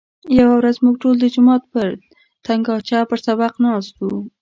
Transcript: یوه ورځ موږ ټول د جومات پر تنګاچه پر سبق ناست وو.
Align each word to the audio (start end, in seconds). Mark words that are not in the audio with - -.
یوه 0.39 0.55
ورځ 0.57 0.75
موږ 0.83 0.95
ټول 1.03 1.15
د 1.19 1.25
جومات 1.33 1.63
پر 1.73 1.87
تنګاچه 2.45 2.99
پر 3.09 3.19
سبق 3.27 3.53
ناست 3.65 3.93
وو. 3.99 4.17